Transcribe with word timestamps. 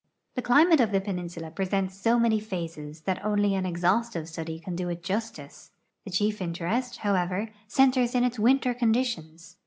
The 0.33 0.41
climate 0.41 0.79
of 0.79 0.91
the 0.91 0.99
peninsula 0.99 1.51
presents 1.51 1.95
so 1.95 2.17
many 2.17 2.39
phases 2.39 3.01
that 3.01 3.23
only 3.23 3.53
an 3.53 3.67
exhaustive 3.67 4.27
study 4.27 4.57
can 4.59 4.75
do 4.75 4.89
it 4.89 5.03
justice. 5.03 5.69
The 6.05 6.09
chief 6.11 6.41
interest, 6.41 6.97
however, 6.97 7.49
centers 7.67 8.15
in 8.15 8.23
its 8.23 8.39
winter 8.39 8.73
conditions. 8.73 9.57